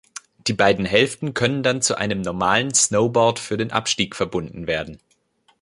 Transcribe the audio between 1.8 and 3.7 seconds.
zu einem normalen Snowboard für den